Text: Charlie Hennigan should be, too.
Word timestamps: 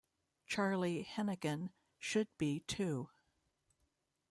Charlie 0.47 1.03
Hennigan 1.05 1.69
should 1.99 2.27
be, 2.39 2.61
too. 2.61 3.09